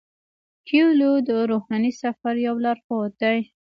کویلیو 0.67 1.13
د 1.27 1.29
روحاني 1.51 1.91
سفر 2.01 2.33
یو 2.47 2.55
لارښود 2.63 3.11
دی. 3.21 3.39